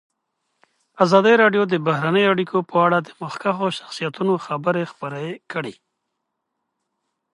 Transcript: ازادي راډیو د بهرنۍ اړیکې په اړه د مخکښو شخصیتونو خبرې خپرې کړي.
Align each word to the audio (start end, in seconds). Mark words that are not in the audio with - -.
ازادي 1.03 1.33
راډیو 1.43 1.63
د 1.67 1.73
بهرنۍ 1.87 2.25
اړیکې 2.33 2.59
په 2.71 2.77
اړه 2.85 2.97
د 3.01 3.09
مخکښو 3.21 3.67
شخصیتونو 3.77 4.33
خبرې 4.45 4.83
خپرې 4.91 5.27
کړي. 5.51 5.75